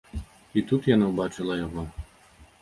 І 0.59 0.63
тут 0.71 0.89
яна 0.95 1.09
ўбачыла 1.11 1.59
яго. 1.61 1.85